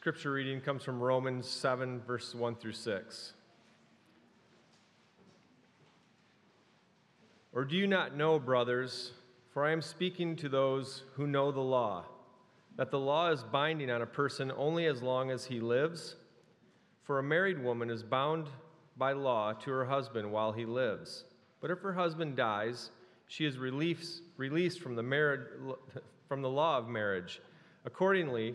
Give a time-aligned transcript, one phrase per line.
[0.00, 3.34] Scripture reading comes from Romans 7, verses 1 through 6.
[7.52, 9.12] Or do you not know, brothers,
[9.52, 12.06] for I am speaking to those who know the law,
[12.76, 16.16] that the law is binding on a person only as long as he lives?
[17.02, 18.46] For a married woman is bound
[18.96, 21.24] by law to her husband while he lives.
[21.60, 22.88] But if her husband dies,
[23.26, 25.46] she is released, released from, the marriage,
[26.26, 27.42] from the law of marriage.
[27.84, 28.54] Accordingly,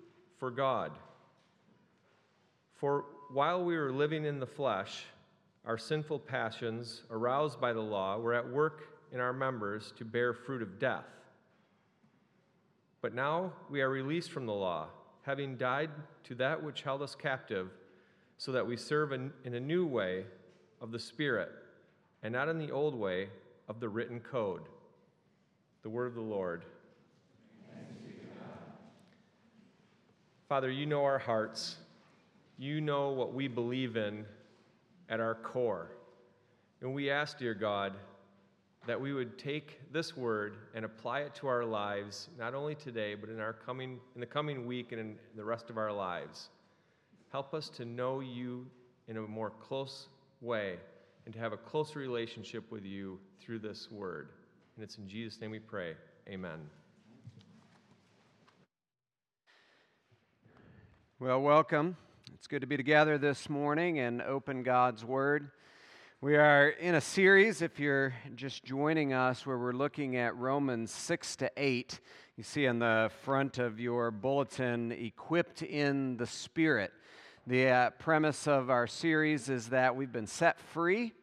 [0.41, 0.91] for God.
[2.73, 5.03] For while we were living in the flesh,
[5.65, 10.33] our sinful passions, aroused by the law, were at work in our members to bear
[10.33, 11.05] fruit of death.
[13.03, 14.87] But now we are released from the law,
[15.21, 15.91] having died
[16.23, 17.69] to that which held us captive,
[18.39, 20.25] so that we serve in, in a new way
[20.81, 21.51] of the Spirit,
[22.23, 23.29] and not in the old way
[23.69, 24.63] of the written code.
[25.83, 26.65] The word of the Lord.
[30.51, 31.77] Father, you know our hearts.
[32.57, 34.25] You know what we believe in
[35.07, 35.91] at our core.
[36.81, 37.93] And we ask, dear God,
[38.85, 43.15] that we would take this word and apply it to our lives, not only today,
[43.15, 46.49] but in, our coming, in the coming week and in the rest of our lives.
[47.31, 48.67] Help us to know you
[49.07, 50.09] in a more close
[50.41, 50.75] way
[51.23, 54.31] and to have a closer relationship with you through this word.
[54.75, 55.95] And it's in Jesus' name we pray.
[56.27, 56.59] Amen.
[61.21, 61.97] Well, welcome.
[62.33, 65.51] It's good to be together this morning and open God's Word.
[66.19, 70.89] We are in a series, if you're just joining us, where we're looking at Romans
[70.89, 71.99] 6 to 8.
[72.37, 76.91] You see on the front of your bulletin, Equipped in the Spirit.
[77.45, 81.13] The uh, premise of our series is that we've been set free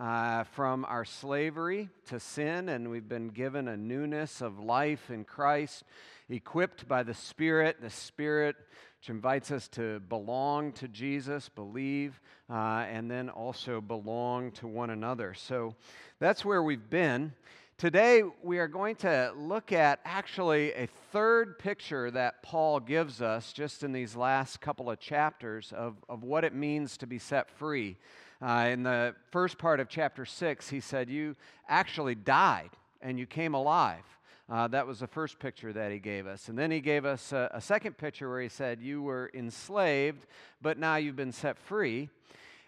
[0.00, 5.22] uh, from our slavery to sin, and we've been given a newness of life in
[5.22, 5.84] Christ,
[6.28, 7.76] equipped by the Spirit.
[7.80, 8.56] The Spirit
[9.04, 12.18] which invites us to belong to Jesus, believe,
[12.48, 15.34] uh, and then also belong to one another.
[15.34, 15.74] So
[16.20, 17.34] that's where we've been.
[17.76, 23.52] Today, we are going to look at actually a third picture that Paul gives us
[23.52, 27.50] just in these last couple of chapters of, of what it means to be set
[27.50, 27.98] free.
[28.40, 31.36] Uh, in the first part of chapter 6, he said, You
[31.68, 32.70] actually died
[33.02, 34.04] and you came alive.
[34.48, 36.48] Uh, that was the first picture that he gave us.
[36.48, 40.26] And then he gave us a, a second picture where he said, You were enslaved,
[40.60, 42.10] but now you've been set free.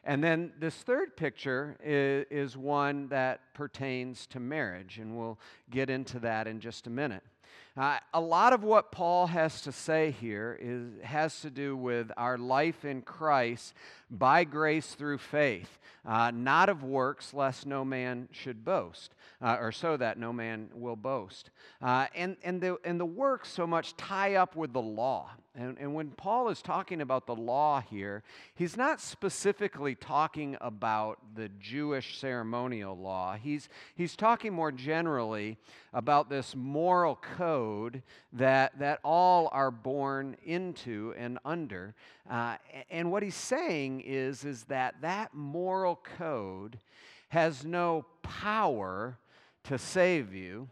[0.03, 5.39] And then this third picture is, is, one that pertains to marriage, and we'll
[5.69, 7.25] get into that in just a minute.
[7.77, 12.11] Uh, a lot of what Paul has to say here is, has to do with
[12.17, 13.75] our life in Christ
[14.11, 19.73] by grace through faith, uh, not of works, lest no man should boast uh, or
[19.73, 21.51] so that no man will boast.
[21.83, 25.31] Uh, and, and, the, and the works so much tie up with the law.
[25.59, 28.23] And, and when Paul is talking about the law here,
[28.55, 33.37] he's not specifically talking about the Jewish ceremonial law.
[33.37, 35.57] He's, he's talking more generally
[35.95, 38.03] about this moral code
[38.35, 41.95] that, that all are born into and under.
[42.29, 42.57] Uh,
[42.91, 46.79] and what he's saying is, is that that moral code
[47.29, 49.19] has no power
[49.65, 50.69] to save you.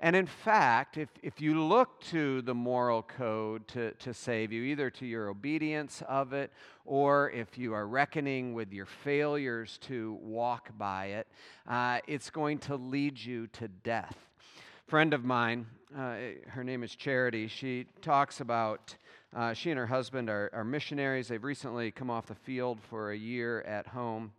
[0.00, 4.62] And in fact, if, if you look to the moral code to, to save you,
[4.62, 6.52] either to your obedience of it
[6.84, 11.26] or if you are reckoning with your failures to walk by it,
[11.66, 14.16] uh, it's going to lead you to death.
[14.86, 15.66] Friend of mine,
[15.96, 16.16] uh,
[16.48, 18.94] her name is Charity, she talks about.
[19.34, 21.28] Uh, she and her husband are, are missionaries.
[21.28, 24.32] They've recently come off the field for a year at home.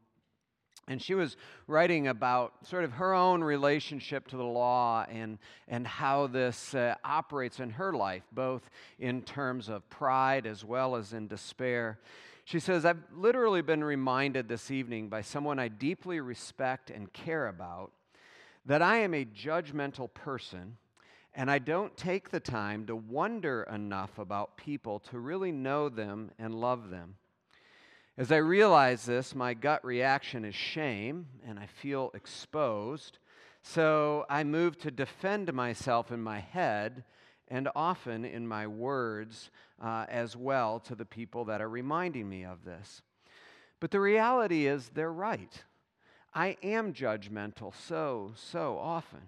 [0.89, 1.37] And she was
[1.67, 5.37] writing about sort of her own relationship to the law and,
[5.67, 10.95] and how this uh, operates in her life, both in terms of pride as well
[10.95, 11.99] as in despair.
[12.43, 17.47] She says, I've literally been reminded this evening by someone I deeply respect and care
[17.47, 17.91] about
[18.65, 20.77] that I am a judgmental person
[21.35, 26.31] and I don't take the time to wonder enough about people to really know them
[26.39, 27.18] and love them.
[28.19, 33.17] As I realize this, my gut reaction is shame, and I feel exposed.
[33.61, 37.05] So I move to defend myself in my head
[37.47, 39.51] and often in my words
[39.81, 43.03] uh, as well to the people that are reminding me of this.
[43.79, 45.63] But the reality is, they're right.
[46.33, 49.21] I am judgmental so, so often.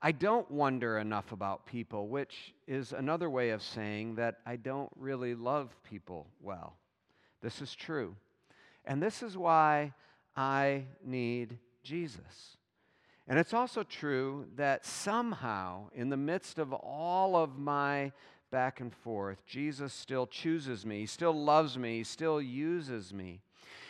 [0.00, 4.92] I don't wonder enough about people, which is another way of saying that I don't
[4.94, 6.76] really love people well.
[7.42, 8.16] This is true.
[8.84, 9.92] And this is why
[10.36, 12.56] I need Jesus.
[13.28, 18.12] And it's also true that somehow, in the midst of all of my
[18.50, 23.40] back and forth, Jesus still chooses me, He still loves me, He still uses me.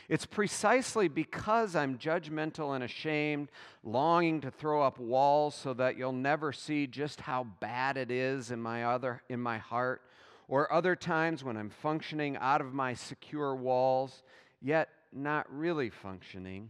[0.08, 3.48] It's precisely because I'm judgmental and ashamed,
[3.82, 8.50] longing to throw up walls so that you'll never see just how bad it is
[8.50, 10.02] in my other in my heart,
[10.52, 14.22] or other times when I'm functioning out of my secure walls,
[14.60, 16.68] yet not really functioning.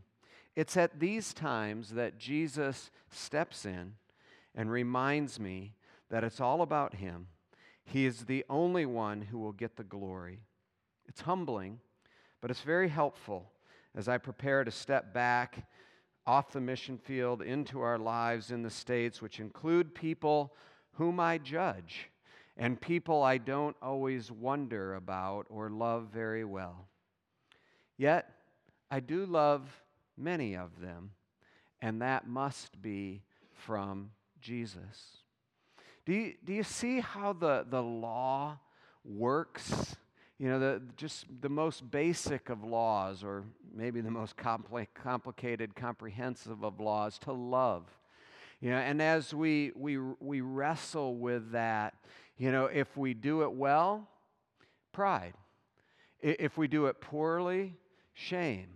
[0.55, 3.95] It's at these times that Jesus steps in
[4.55, 5.75] and reminds me
[6.11, 7.27] that it's all about Him.
[7.85, 10.39] He is the only one who will get the glory.
[11.09, 11.81] It's humbling,
[12.41, 13.51] but it's very helpful
[13.97, 15.67] as I prepare to step back
[16.25, 20.55] off the mission field into our lives in the States, which include people
[20.93, 22.12] whom I judge
[22.57, 26.87] and people I don't always wonder about or love very well.
[27.97, 28.29] Yet,
[28.91, 29.83] I do love
[30.17, 31.13] many of them,
[31.81, 33.23] and that must be
[33.53, 34.11] from
[34.41, 35.23] Jesus.
[36.05, 38.59] Do you, do you see how the, the law
[39.05, 39.97] works?
[40.39, 45.77] You know, the, just the most basic of laws, or maybe the most compli- complicated,
[45.77, 47.85] comprehensive of laws, to love.
[48.61, 51.95] You know, and as we, we, we wrestle with that,
[52.43, 54.09] you know, if we do it well,
[54.91, 55.35] pride.
[56.21, 57.75] If we do it poorly,
[58.15, 58.67] shame.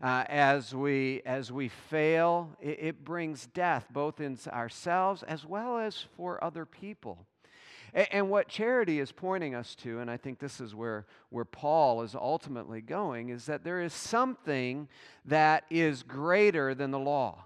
[0.00, 5.76] Uh, as, we, as we fail, it, it, brings death both in ourselves as well
[5.76, 7.26] as for other people.
[7.92, 11.44] And, and, what charity is pointing us to, and I think this is where, where
[11.44, 14.88] Paul is ultimately going, is that there is something
[15.26, 17.44] that is greater than the law.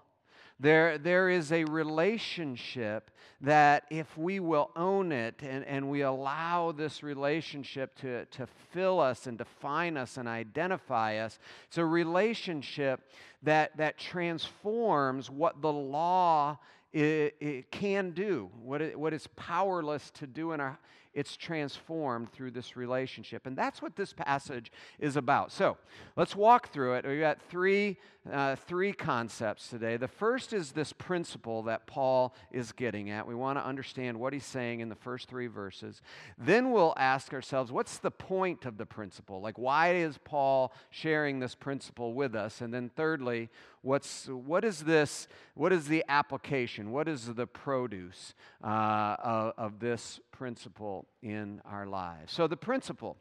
[0.64, 3.11] There, there is a relationship
[3.43, 8.99] that if we will own it and, and we allow this relationship to, to fill
[8.99, 11.38] us and define us and identify us,
[11.69, 13.11] it's a relationship
[13.43, 16.58] that, that transforms what the law
[16.94, 20.78] it, it can do, what it, what is powerless to do in our,
[21.14, 23.46] it's transformed through this relationship.
[23.46, 25.52] And that's what this passage is about.
[25.52, 25.76] So
[26.16, 27.06] let's walk through it.
[27.06, 27.99] We've got three,
[28.31, 29.97] uh, three concepts today.
[29.97, 33.26] The first is this principle that Paul is getting at.
[33.26, 36.00] We want to understand what he's saying in the first three verses.
[36.38, 39.41] Then we'll ask ourselves, what's the point of the principle?
[39.41, 42.61] Like, why is Paul sharing this principle with us?
[42.61, 43.50] And then thirdly,
[43.82, 46.93] what's, what is this, what is the application?
[46.93, 52.32] What is the produce uh, of, of this principle in our lives?
[52.32, 53.19] So, the principle.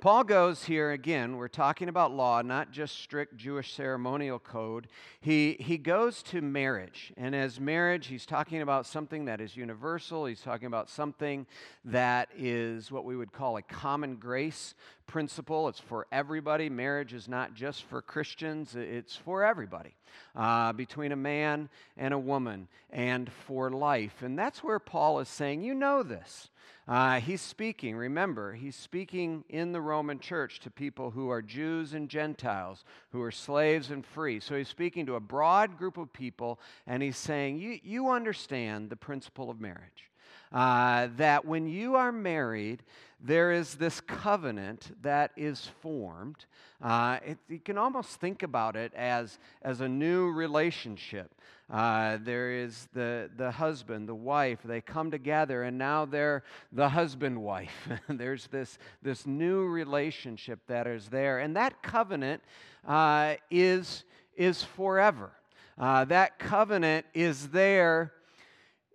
[0.00, 4.88] Paul goes here again, we're talking about law, not just strict Jewish ceremonial code.
[5.20, 7.12] He, he goes to marriage.
[7.16, 10.26] And as marriage, he's talking about something that is universal.
[10.26, 11.46] He's talking about something
[11.86, 14.74] that is what we would call a common grace
[15.06, 15.68] principle.
[15.68, 16.68] It's for everybody.
[16.68, 19.94] Marriage is not just for Christians, it's for everybody,
[20.36, 24.22] uh, between a man and a woman, and for life.
[24.22, 26.50] And that's where Paul is saying, You know this.
[26.86, 31.94] Uh, he's speaking, remember, he's speaking in the Roman church to people who are Jews
[31.94, 34.40] and Gentiles, who are slaves and free.
[34.40, 38.90] So he's speaking to a broad group of people, and he's saying, You, you understand
[38.90, 40.10] the principle of marriage.
[40.52, 42.82] Uh, that when you are married,
[43.24, 46.44] there is this covenant that is formed.
[46.82, 51.34] Uh, it, you can almost think about it as, as a new relationship.
[51.70, 56.90] Uh, there is the, the husband, the wife, they come together, and now they're the
[56.90, 57.88] husband wife.
[58.08, 61.38] There's this, this new relationship that is there.
[61.38, 62.42] And that covenant
[62.86, 64.04] uh, is,
[64.36, 65.32] is forever.
[65.78, 68.12] Uh, that covenant is there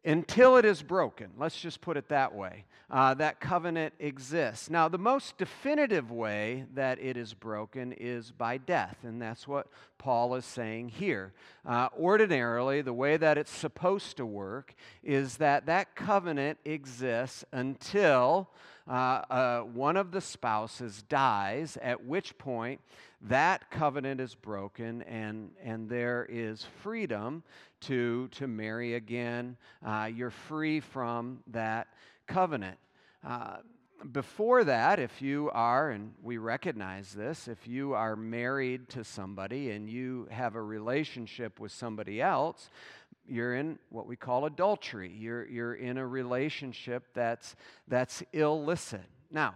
[0.05, 1.31] until it is broken.
[1.36, 2.65] Let's just put it that way.
[2.91, 4.69] Uh, that covenant exists.
[4.69, 9.67] Now, the most definitive way that it is broken is by death, and that's what
[10.00, 11.34] Paul is saying here.
[11.65, 18.50] Uh, ordinarily, the way that it's supposed to work is that that covenant exists until
[18.88, 22.81] uh, uh one of the spouses dies, at which point
[23.22, 27.43] that covenant is broken and, and there is freedom
[27.81, 29.58] to, to marry again.
[29.86, 31.88] Uh, you're free from that
[32.29, 32.77] covenant.
[33.27, 33.57] Uh,
[34.13, 39.71] before that, if you are, and we recognize this, if you are married to somebody
[39.71, 42.69] and you have a relationship with somebody else,
[43.27, 45.12] you're in what we call adultery.
[45.13, 47.55] You're, you're in a relationship that's,
[47.88, 49.03] that's illicit.
[49.31, 49.55] Now,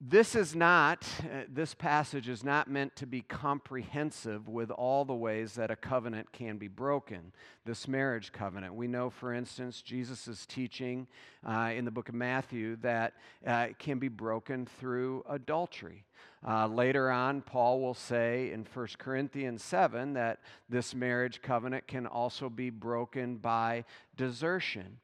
[0.00, 5.14] this is not, uh, this passage is not meant to be comprehensive with all the
[5.14, 7.32] ways that a covenant can be broken,
[7.64, 8.74] this marriage covenant.
[8.74, 11.06] We know, for instance, Jesus' teaching
[11.48, 13.14] uh, in the book of Matthew that
[13.46, 16.04] uh, it can be broken through adultery.
[16.46, 22.06] Uh, later on, Paul will say in 1 Corinthians 7 that this marriage covenant can
[22.06, 23.84] also be broken by
[24.16, 24.98] desertion.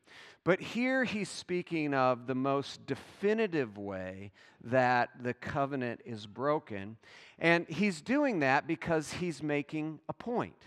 [0.45, 4.33] But here he's speaking of the most definitive way
[4.65, 6.97] that the covenant is broken.
[7.39, 10.67] And he's doing that because he's making a point.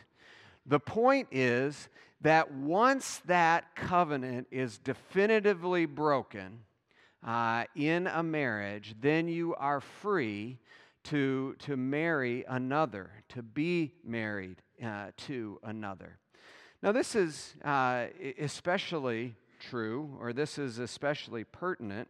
[0.65, 1.89] The point is
[2.21, 6.61] that once that covenant is definitively broken
[7.25, 10.57] uh, in a marriage, then you are free
[11.03, 16.17] to, to marry another, to be married uh, to another.
[16.81, 18.07] Now, this is uh,
[18.39, 19.35] especially
[19.69, 22.07] true, or this is especially pertinent,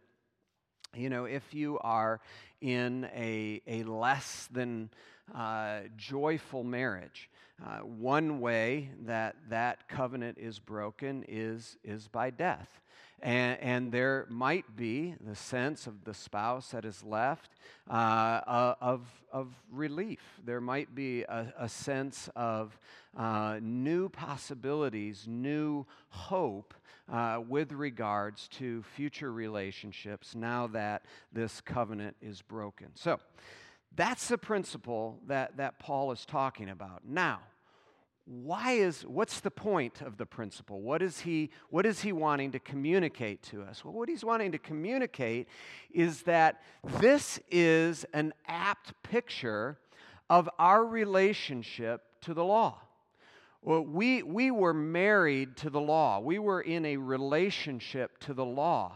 [0.94, 2.20] you know, if you are
[2.60, 4.90] in a, a less than
[5.34, 7.30] uh, joyful marriage.
[7.64, 12.68] Uh, one way that that covenant is broken is, is by death.
[13.22, 17.50] And, and, there might be the sense of the spouse that is left
[17.88, 20.20] uh, of, of relief.
[20.44, 22.78] There might be a, a sense of
[23.16, 26.74] uh, new possibilities, new hope
[27.12, 32.88] uh, with regards to future relationships now that this covenant is broken.
[32.94, 33.18] So
[33.94, 37.02] that's the principle that, that Paul is talking about.
[37.06, 37.40] Now,
[38.26, 42.50] why is what's the point of the principle what is he what is he wanting
[42.50, 45.46] to communicate to us well what he's wanting to communicate
[45.92, 46.60] is that
[46.98, 49.78] this is an apt picture
[50.28, 52.80] of our relationship to the law
[53.62, 56.20] well, we, we were married to the law.
[56.20, 58.92] We were in a relationship to the law.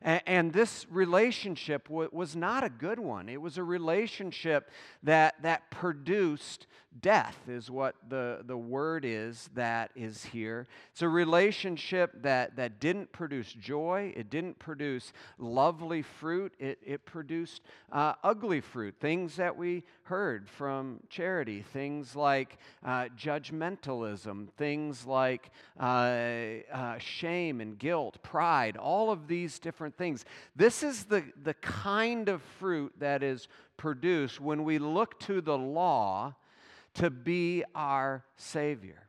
[0.00, 3.28] And, and this relationship w- was not a good one.
[3.28, 4.70] It was a relationship
[5.02, 6.66] that, that produced
[7.00, 10.66] death, is what the, the word is that is here.
[10.92, 17.04] It's a relationship that, that didn't produce joy, it didn't produce lovely fruit, it, it
[17.04, 18.94] produced uh, ugly fruit.
[19.00, 25.82] Things that we heard from charity, things like uh, judgmentalism, things like uh,
[26.72, 30.24] uh shame and guilt, pride, all of these different things.
[30.54, 35.58] This is the, the kind of fruit that is produced when we look to the
[35.58, 36.34] law
[36.94, 39.08] to be our Savior.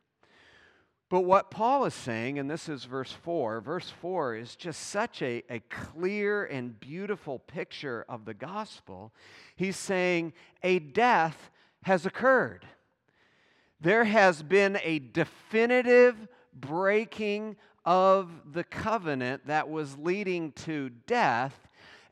[1.08, 5.22] But what Paul is saying, and this is verse 4, verse 4 is just such
[5.22, 9.12] a, a clear and beautiful picture of the gospel.
[9.54, 10.32] He's saying
[10.64, 11.50] a death
[11.84, 12.66] has occurred.
[13.80, 16.16] There has been a definitive
[16.52, 21.65] breaking of the covenant that was leading to death,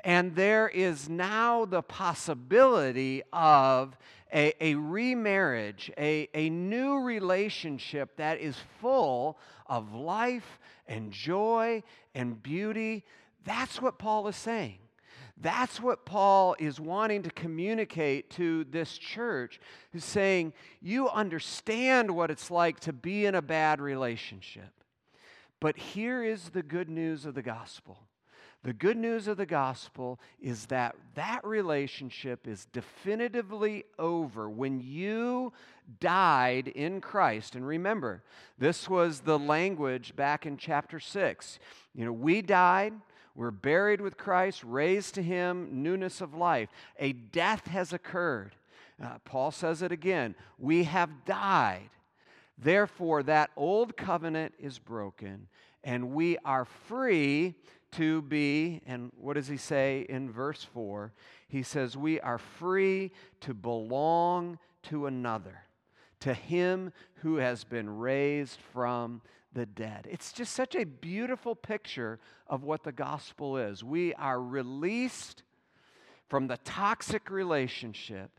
[0.05, 3.97] and there is now the possibility of
[4.33, 11.83] a, a remarriage, a, a new relationship that is full of life and joy
[12.15, 13.05] and beauty.
[13.45, 14.79] That's what Paul is saying.
[15.41, 19.59] That's what Paul is wanting to communicate to this church,
[19.93, 24.71] who's saying, You understand what it's like to be in a bad relationship.
[25.61, 27.99] But here is the good news of the gospel.
[28.64, 35.52] The good news of the gospel is that that relationship is definitively over when you
[36.00, 37.56] died in Christ.
[37.56, 38.23] And remember,
[38.59, 41.59] this was the language back in chapter 6.
[41.94, 42.94] You know, we died,
[43.35, 46.71] we're buried with Christ, raised to Him, newness of life.
[46.99, 48.56] A death has occurred.
[49.02, 51.90] Uh, Paul says it again we have died.
[52.56, 55.49] Therefore, that old covenant is broken,
[55.83, 57.56] and we are free
[57.97, 61.13] to be, and what does he say in verse 4?
[61.49, 65.63] He says, We are free to belong to another,
[66.21, 69.23] to him who has been raised from
[69.53, 70.09] the dead.
[70.11, 73.85] It's just such a beautiful picture of what the gospel is.
[73.85, 75.43] We are released
[76.29, 78.31] from the toxic relationship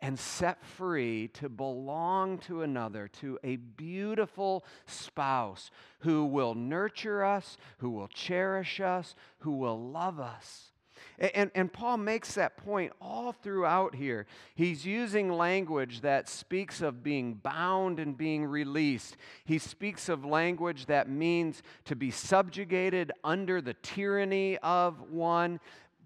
[0.00, 7.56] and set free to belong to another, to a beautiful spouse who will nurture us,
[7.78, 10.72] who will cherish us, who will love us.
[11.18, 14.26] And, and, Paul makes that point all throughout here.
[14.54, 19.16] He's using language that speaks of being bound and being released.
[19.44, 25.60] He speaks of language that means to be subjugated under the tyranny of one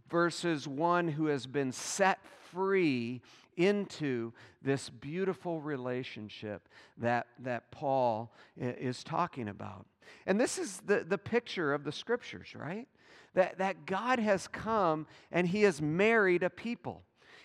[0.09, 2.21] versus one who has been set
[2.53, 3.21] free
[3.67, 9.87] into this beautiful relationship that, that Paul is talking about.
[10.27, 12.89] And this is the, the picture of the scriptures, right?
[13.35, 17.03] That, that God has come and he has married a people.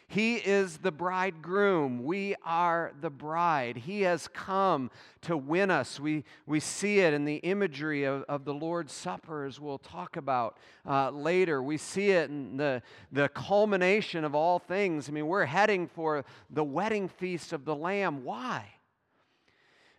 [0.08, 2.04] He is the bridegroom.
[2.04, 3.78] We are the bride.
[3.78, 6.00] He has come to win us.
[6.00, 10.16] We, we see it in the imagery of, of the Lord's Supper, as we'll talk
[10.16, 10.58] about
[10.88, 11.64] uh, later.
[11.64, 15.10] We see it in the, the culmination of all things.
[15.10, 18.24] I mean, we're heading for the wedding feast of the Lamb.
[18.24, 18.66] Why?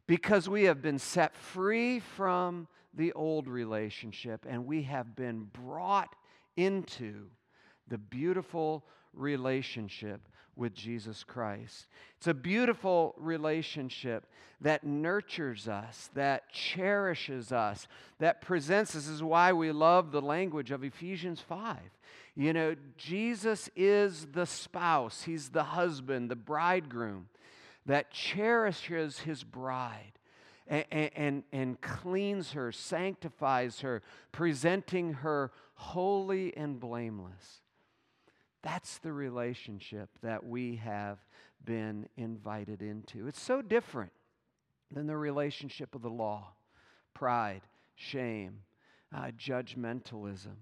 [0.07, 6.15] Because we have been set free from the old relationship and we have been brought
[6.57, 7.27] into
[7.89, 8.85] the beautiful
[9.17, 10.21] relationship
[10.57, 11.87] with Jesus Christ.
[12.17, 14.27] It's a beautiful relationship
[14.63, 17.87] that nurtures us, that cherishes us,
[18.19, 19.05] that presents us.
[19.05, 21.77] This is why we love the language of Ephesians 5.
[22.35, 27.29] You know, Jesus is the spouse, He's the husband, the bridegroom
[27.85, 30.13] that cherishes His bride.
[30.69, 37.61] And, and, and, cleans her, sanctifies her, presenting her holy and blameless.
[38.67, 41.19] That's the relationship that we have
[41.65, 43.29] been invited into.
[43.29, 44.11] It's so different
[44.91, 46.49] than the relationship of the law
[47.15, 47.61] pride,
[47.95, 48.59] shame,
[49.15, 50.57] uh, judgmentalism.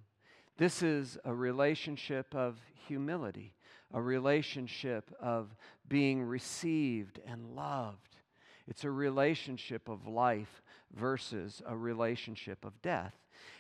[0.59, 3.55] This is a relationship of humility,
[3.95, 5.57] a relationship of
[5.89, 8.17] being received and loved.
[8.69, 10.63] It's a relationship of life
[10.95, 13.15] versus a relationship of death.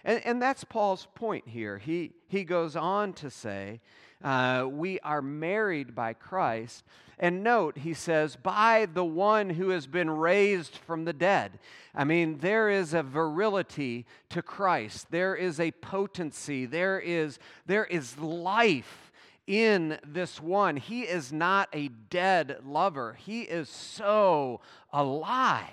[0.04, 1.78] And, and that's Paul's point here.
[1.78, 3.80] He, he goes on to say
[4.24, 6.82] uh, we are married by Christ.
[7.18, 11.60] And note, he says, by the one who has been raised from the dead.
[11.94, 17.84] I mean, there is a virility to Christ, there is a potency, there is, there
[17.84, 19.12] is life
[19.46, 20.76] in this one.
[20.76, 24.60] He is not a dead lover, he is so
[24.92, 25.68] alive.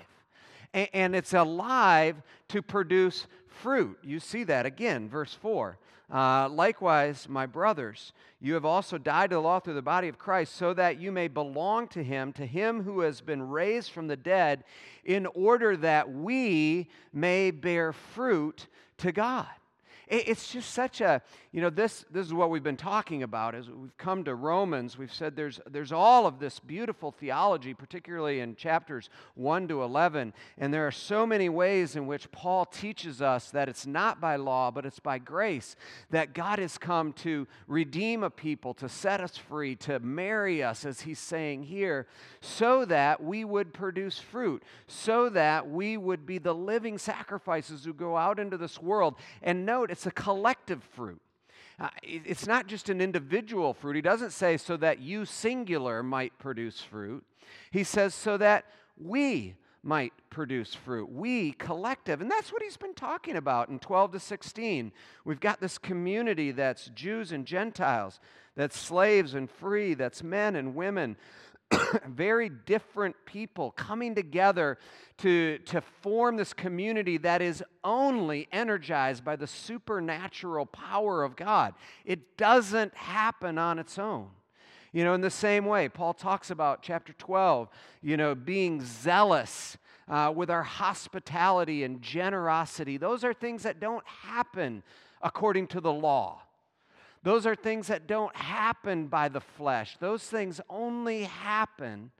[0.72, 3.26] And it's alive to produce
[3.62, 3.96] fruit.
[4.02, 5.78] You see that again, verse 4.
[6.12, 10.18] Uh, likewise, my brothers, you have also died to the law through the body of
[10.18, 14.08] Christ, so that you may belong to him, to him who has been raised from
[14.08, 14.64] the dead,
[15.04, 18.66] in order that we may bear fruit
[18.98, 19.46] to God.
[20.14, 21.22] It's just such a,
[21.52, 24.98] you know, this, this is what we've been talking about as we've come to Romans.
[24.98, 30.34] We've said there's, there's all of this beautiful theology, particularly in chapters 1 to 11.
[30.58, 34.36] And there are so many ways in which Paul teaches us that it's not by
[34.36, 35.76] law, but it's by grace,
[36.10, 40.84] that God has come to redeem a people, to set us free, to marry us,
[40.84, 42.06] as he's saying here,
[42.42, 47.94] so that we would produce fruit, so that we would be the living sacrifices who
[47.94, 49.14] go out into this world.
[49.42, 51.20] And note, it's it's a collective fruit.
[51.78, 53.94] Uh, it's not just an individual fruit.
[53.94, 57.24] He doesn't say so that you singular might produce fruit.
[57.70, 58.64] He says so that
[59.00, 61.08] we might produce fruit.
[61.08, 62.20] We, collective.
[62.20, 64.90] And that's what he's been talking about in 12 to 16.
[65.24, 68.18] We've got this community that's Jews and Gentiles,
[68.56, 71.16] that's slaves and free, that's men and women,
[72.08, 74.78] very different people coming together
[75.18, 81.74] to, to form this community that is only energized by the supernatural power of God.
[82.04, 84.28] It doesn't happen on its own.
[84.92, 87.68] You know, in the same way, Paul talks about chapter 12,
[88.02, 92.98] you know, being zealous uh, with our hospitality and generosity.
[92.98, 94.82] Those are things that don't happen
[95.22, 96.41] according to the law.
[97.22, 99.96] Those are things that don't happen by the flesh.
[100.00, 102.10] Those things only happen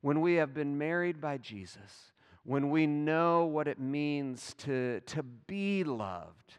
[0.00, 2.12] when we have been married by Jesus,
[2.44, 6.58] when we know what it means to, to be loved.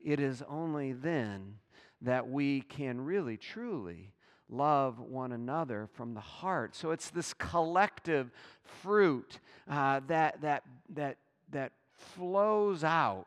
[0.00, 1.56] It is only then
[2.02, 4.12] that we can really, truly
[4.48, 6.74] love one another from the heart.
[6.74, 8.30] So it's this collective
[8.62, 11.18] fruit uh, that, that, that,
[11.50, 13.26] that flows out.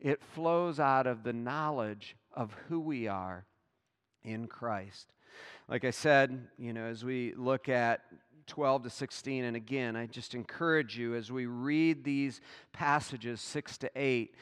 [0.00, 3.44] It flows out of the knowledge of who we are
[4.24, 5.12] in Christ.
[5.68, 8.02] Like I said, you know, as we look at
[8.46, 12.40] 12 to 16, and again, I just encourage you as we read these
[12.72, 14.34] passages 6 to 8,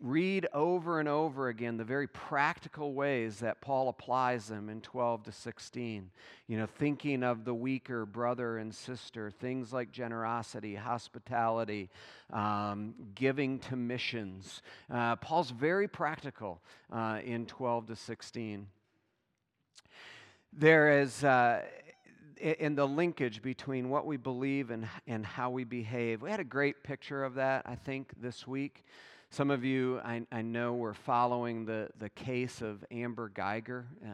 [0.00, 5.24] read over and over again the very practical ways that Paul applies them in 12
[5.24, 6.10] to 16.
[6.46, 11.90] You know, thinking of the weaker brother and sister, things like generosity, hospitality,
[12.32, 14.62] um, giving to missions.
[14.90, 16.60] Uh, Paul's very practical
[16.90, 18.66] uh, in 12 to 16.
[20.52, 21.22] There is.
[21.24, 21.62] Uh,
[22.40, 26.22] in the linkage between what we believe and, and how we behave.
[26.22, 28.82] We had a great picture of that, I think, this week
[29.32, 34.08] Some of you, I, I know, were following the, the case of Amber Guyger uh,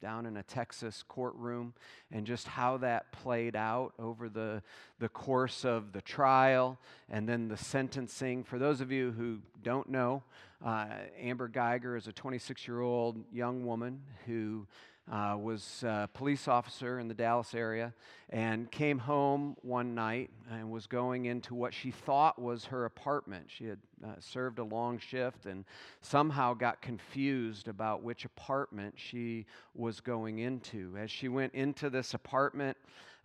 [0.00, 1.74] down in a Texas courtroom
[2.12, 4.62] and just how that played out over the,
[5.00, 6.78] the course of the trial
[7.08, 8.44] and then the sentencing.
[8.44, 10.22] For those of you who don't know,
[10.64, 10.86] uh,
[11.20, 14.68] Amber Guyger is a 26 year old young woman who
[15.10, 17.92] uh, was a police officer in the Dallas area
[18.28, 23.46] and came home one night and was going into what she thought was her apartment.
[23.48, 25.64] She had uh, served a long shift and
[26.00, 30.96] somehow got confused about which apartment she was going into.
[30.96, 32.76] As she went into this apartment,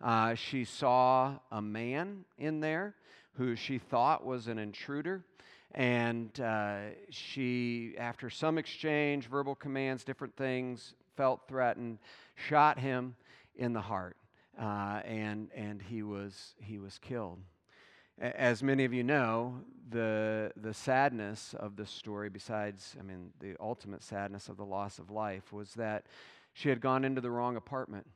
[0.02, 2.94] uh, she saw a man in there
[3.34, 5.22] who she thought was an intruder.
[5.72, 6.78] And uh,
[7.10, 11.98] she, after some exchange, verbal commands, different things, felt threatened,
[12.34, 13.16] shot him
[13.56, 14.16] in the heart,
[14.60, 17.38] uh, and, and he, was, he was killed.
[18.18, 23.56] As many of you know, the, the sadness of the story, besides, I mean, the
[23.60, 26.06] ultimate sadness of the loss of life, was that
[26.54, 28.06] she had gone into the wrong apartment.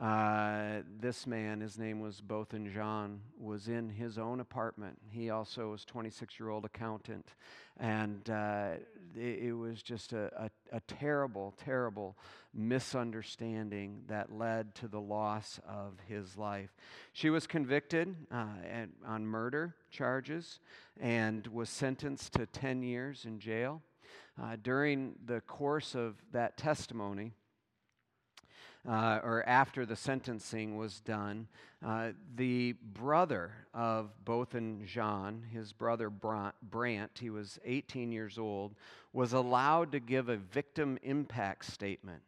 [0.00, 4.96] Uh, this man, his name was Botham Jean, was in his own apartment.
[5.10, 7.34] He also was 26 year old accountant,
[7.78, 8.70] and uh,
[9.14, 12.16] it, it, was just a, a, a, terrible, terrible
[12.54, 16.74] misunderstanding that led to the loss of his life.
[17.12, 18.46] She was convicted uh,
[19.06, 20.60] on murder charges
[20.98, 23.82] and was sentenced to 10 years in jail.
[24.40, 27.34] Uh, during the course of that testimony,
[28.88, 31.48] uh, or after the sentencing was done,
[31.84, 38.74] uh, the brother of Botham Jean, his brother Brandt, he was 18 years old,
[39.12, 42.22] was allowed to give a victim impact statement.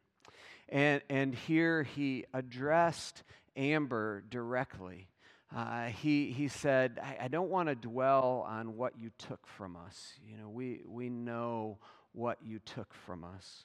[0.69, 3.23] And, and here he addressed
[3.57, 5.09] Amber directly.
[5.55, 9.77] Uh, he, he said, I, I don't want to dwell on what you took from
[9.77, 10.15] us.
[10.27, 11.79] You know, we, we know
[12.12, 13.65] what you took from us.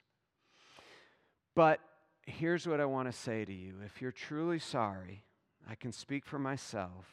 [1.56, 1.80] But
[2.28, 3.76] here's what I want to say to you.
[3.86, 5.24] If you're truly sorry,
[5.68, 7.06] I can speak for myself.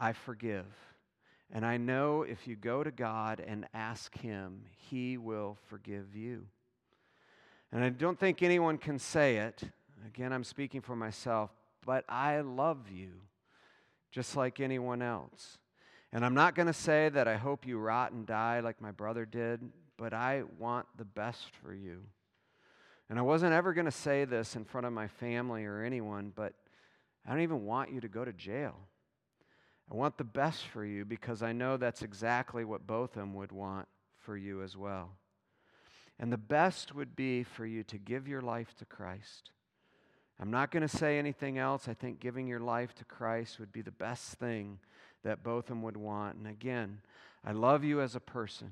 [0.00, 0.66] I forgive.
[1.52, 6.46] And I know if you go to God and ask Him, He will forgive you.
[7.70, 9.62] And I don't think anyone can say it.
[10.06, 11.50] Again, I'm speaking for myself,
[11.84, 13.12] but I love you
[14.10, 15.58] just like anyone else.
[16.12, 18.90] And I'm not going to say that I hope you rot and die like my
[18.90, 19.60] brother did,
[19.96, 22.02] but I want the best for you.
[23.12, 26.32] And I wasn't ever going to say this in front of my family or anyone,
[26.34, 26.54] but
[27.26, 28.74] I don't even want you to go to jail.
[29.90, 33.86] I want the best for you because I know that's exactly what Botham would want
[34.16, 35.10] for you as well.
[36.18, 39.50] And the best would be for you to give your life to Christ.
[40.40, 41.88] I'm not going to say anything else.
[41.88, 44.78] I think giving your life to Christ would be the best thing
[45.22, 46.36] that Botham would want.
[46.36, 47.02] And again,
[47.44, 48.70] I love you as a person.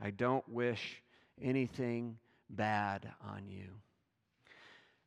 [0.00, 1.02] I don't wish
[1.38, 2.16] anything
[2.50, 3.80] bad on you.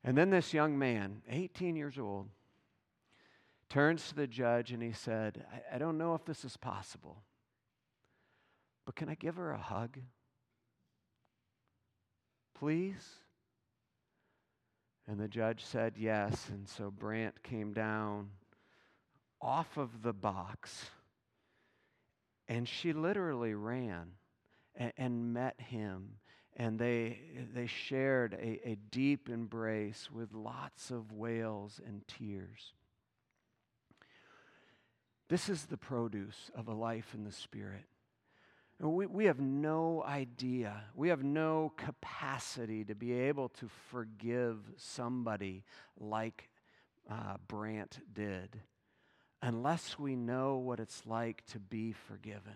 [0.03, 2.29] And then this young man, 18 years old,
[3.69, 7.23] turns to the judge and he said, I, I don't know if this is possible,
[8.85, 9.97] but can I give her a hug?
[12.57, 13.05] Please?
[15.07, 16.47] And the judge said yes.
[16.49, 18.29] And so Brandt came down
[19.41, 20.89] off of the box
[22.47, 24.11] and she literally ran
[24.75, 26.13] and, and met him
[26.59, 27.19] and they,
[27.53, 32.73] they shared a, a deep embrace with lots of wails and tears.
[35.29, 37.85] This is the produce of a life in the Spirit.
[38.79, 45.63] We, we have no idea, we have no capacity to be able to forgive somebody
[45.99, 46.49] like
[47.09, 48.61] uh, Brandt did
[49.41, 52.55] unless we know what it's like to be forgiven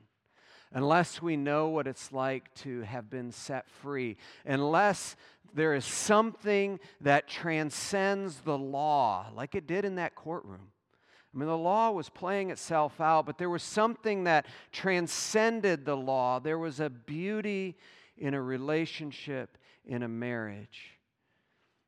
[0.74, 5.16] unless we know what it's like to have been set free, unless
[5.54, 10.72] there is something that transcends the law, like it did in that courtroom.
[11.34, 15.96] I mean, the law was playing itself out, but there was something that transcended the
[15.96, 16.40] law.
[16.40, 17.78] There was a beauty
[18.18, 21.00] in a relationship, in a marriage,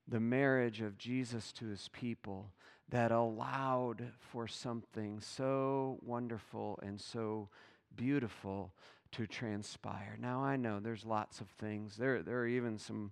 [0.08, 2.52] the marriage of Jesus to his people
[2.90, 7.50] that allowed for something so wonderful and so
[7.96, 8.74] beautiful
[9.14, 10.18] to transpire.
[10.20, 11.96] Now, I know there's lots of things.
[11.98, 13.12] There, there are even some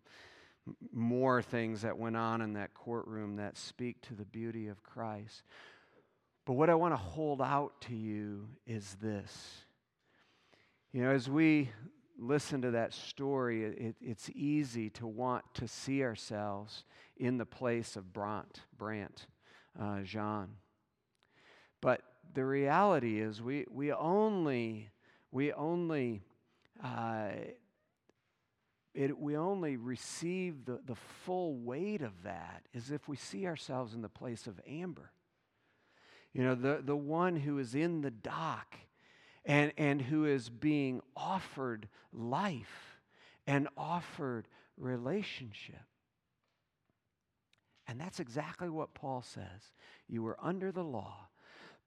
[0.92, 5.44] more things that went on in that courtroom that speak to the beauty of Christ.
[6.46, 9.64] But what I want to hold out to you is this.
[10.92, 11.70] You know, as we
[12.18, 16.84] listen to that story, it, it's easy to want to see ourselves
[17.18, 19.28] in the place of Brandt, Brandt,
[19.80, 20.50] uh, Jean.
[21.80, 22.02] But
[22.34, 24.90] the reality is we, we only,
[25.32, 26.24] we only
[26.84, 27.30] uh,
[28.94, 33.94] it, we only receive the, the full weight of that is if we see ourselves
[33.94, 35.12] in the place of Amber.
[36.34, 38.76] You know, the, the one who is in the dock
[39.46, 42.98] and, and who is being offered life
[43.48, 45.84] and offered relationship.
[47.88, 49.74] And that's exactly what Paul says.
[50.08, 51.28] You were under the law,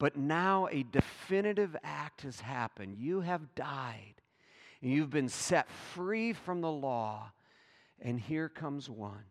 [0.05, 2.95] but now a definitive act has happened.
[2.99, 4.17] You have died,
[4.83, 7.33] and you've been set free from the law.
[8.03, 9.25] And here comes one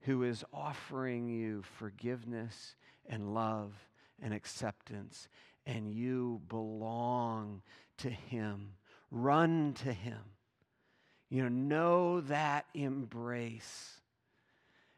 [0.00, 2.76] who is offering you forgiveness
[3.10, 3.74] and love
[4.22, 5.28] and acceptance,
[5.66, 7.60] and you belong
[7.98, 8.70] to him.
[9.10, 10.22] Run to him.
[11.28, 14.00] You know, know that embrace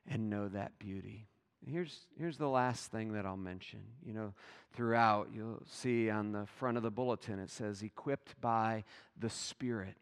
[0.07, 1.27] and know that beauty.
[1.67, 3.81] Here's, here's the last thing that I'll mention.
[4.05, 4.35] You know,
[4.73, 8.85] throughout, you'll see on the front of the bulletin, it says, equipped by
[9.19, 9.95] the Spirit.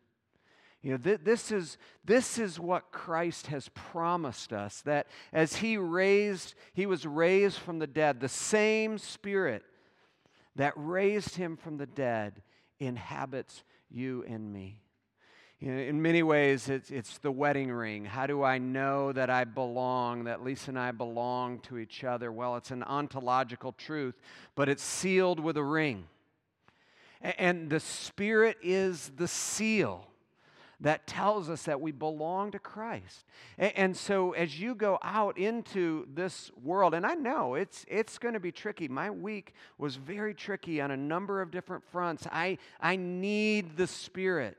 [0.83, 5.77] You know, th- this, is, this is what Christ has promised us that as he
[5.77, 9.63] raised, he was raised from the dead, the same Spirit
[10.57, 12.43] that raised him from the dead
[12.79, 14.81] inhabits you and me.
[15.61, 18.07] In many ways, it's, it's the wedding ring.
[18.07, 22.33] How do I know that I belong, that Lisa and I belong to each other?
[22.33, 24.15] Well, it's an ontological truth,
[24.55, 26.05] but it's sealed with a ring.
[27.21, 30.07] And the Spirit is the seal
[30.81, 33.27] that tells us that we belong to Christ.
[33.59, 38.33] And, so as you go out into this world, and I know it's, it's going
[38.33, 38.89] to be tricky.
[38.89, 42.27] My week was very tricky on a number of different fronts.
[42.33, 44.57] I, I need the Spirit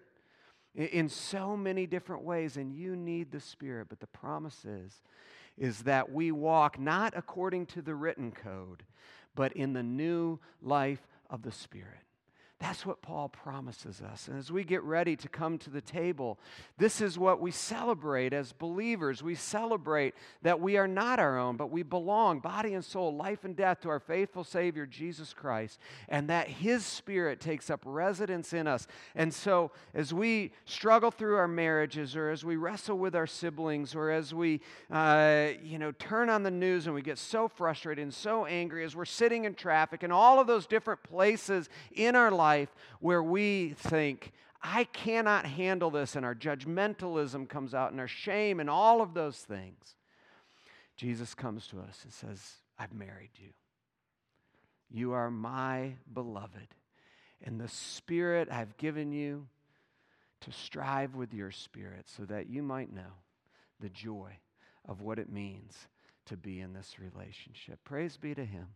[0.76, 3.88] in so many different ways, and you need the Spirit.
[3.90, 5.02] But the promise is,
[5.58, 8.84] is that we walk not according to the written code,
[9.36, 12.06] but in the new life of the Spirit.
[12.62, 14.28] That's what Paul promises us.
[14.28, 16.38] And as we get ready to come to the table,
[16.78, 19.24] this is what we celebrate as believers.
[19.24, 23.46] We celebrate that we are not our own, but we belong, body and soul, life
[23.46, 28.54] and death, to our faithful Savior, Jesus Christ, and that His Spirit takes up residence
[28.54, 28.86] in us.
[29.16, 33.96] And so, as we struggle through our marriages, or as we wrestle with our siblings,
[33.96, 38.04] or as we, uh, you know, turn on the news and we get so frustrated
[38.04, 42.16] and so angry, as we're sitting in traffic, and all of those different places in
[42.16, 47.92] our life, life where we think, I cannot handle this, and our judgmentalism comes out,
[47.92, 49.96] and our shame, and all of those things.
[50.98, 53.50] Jesus comes to us and says, I've married you.
[54.90, 56.76] You are my beloved.
[57.44, 59.48] And the Spirit I've given you
[60.42, 63.14] to strive with your Spirit so that you might know
[63.80, 64.38] the joy
[64.88, 65.88] of what it means
[66.26, 67.80] to be in this relationship.
[67.84, 68.68] Praise be to Him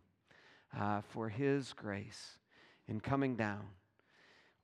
[0.76, 2.38] uh, for His grace
[2.88, 3.66] in coming down,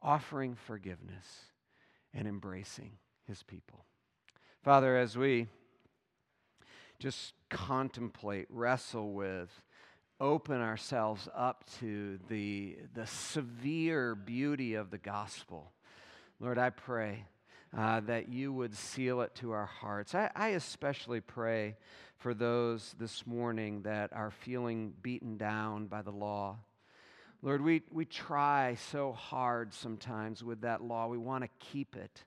[0.00, 1.46] offering forgiveness,
[2.14, 2.92] and embracing
[3.26, 3.84] his people.
[4.62, 5.48] Father, as we
[6.98, 9.50] just contemplate, wrestle with,
[10.20, 15.72] open ourselves up to the, the severe beauty of the gospel,
[16.38, 17.24] Lord, I pray
[17.76, 20.14] uh, that you would seal it to our hearts.
[20.14, 21.76] I, I especially pray
[22.18, 26.58] for those this morning that are feeling beaten down by the law
[27.42, 31.08] Lord, we, we try so hard sometimes with that law.
[31.08, 32.22] We want to keep it.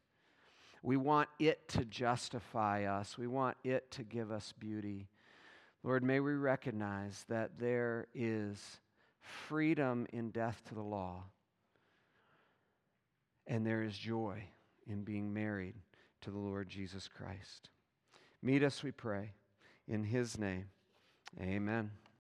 [0.83, 3.17] We want it to justify us.
[3.17, 5.07] We want it to give us beauty.
[5.83, 8.61] Lord, may we recognize that there is
[9.21, 11.23] freedom in death to the law,
[13.47, 14.43] and there is joy
[14.85, 15.75] in being married
[16.21, 17.69] to the Lord Jesus Christ.
[18.41, 19.31] Meet us, we pray,
[19.87, 20.65] in his name.
[21.41, 21.91] Amen.